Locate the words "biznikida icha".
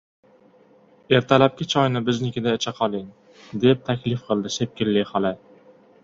2.07-2.73